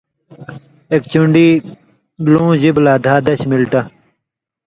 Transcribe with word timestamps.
ایک 0.91 1.03
چُݩڈی 1.11 1.47
لُوں 2.31 2.49
ژِبہۡ 2.61 2.83
لا 2.85 2.93
چھا 3.03 3.15
دش 3.27 3.39
مِلٹہ 3.51 3.81